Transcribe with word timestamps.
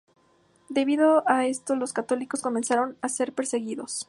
Debido 0.67 1.29
a 1.29 1.45
esto 1.45 1.75
los 1.75 1.93
católicos 1.93 2.41
comenzaron 2.41 2.97
a 3.03 3.07
ser 3.07 3.35
perseguidos. 3.35 3.99